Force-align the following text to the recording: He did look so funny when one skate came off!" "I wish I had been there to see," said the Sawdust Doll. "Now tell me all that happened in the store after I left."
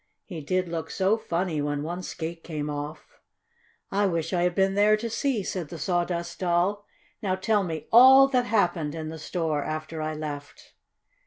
He 0.25 0.41
did 0.41 0.67
look 0.67 0.89
so 0.89 1.15
funny 1.15 1.61
when 1.61 1.83
one 1.83 2.01
skate 2.01 2.43
came 2.43 2.71
off!" 2.71 3.19
"I 3.91 4.07
wish 4.07 4.33
I 4.33 4.41
had 4.41 4.55
been 4.55 4.73
there 4.73 4.97
to 4.97 5.11
see," 5.11 5.43
said 5.43 5.69
the 5.69 5.77
Sawdust 5.77 6.39
Doll. 6.39 6.87
"Now 7.21 7.35
tell 7.35 7.63
me 7.63 7.85
all 7.91 8.27
that 8.29 8.45
happened 8.47 8.95
in 8.95 9.09
the 9.09 9.19
store 9.19 9.63
after 9.63 10.01
I 10.01 10.15
left." 10.15 10.73